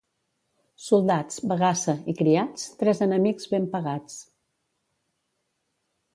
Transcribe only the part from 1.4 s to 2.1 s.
bagassa